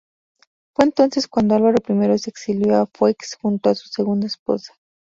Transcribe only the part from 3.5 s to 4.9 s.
a su segunda esposa.